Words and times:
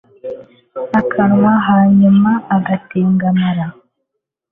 akanywa 0.99 1.53
hanyuma 1.67 2.31
agatengamara 2.55 3.65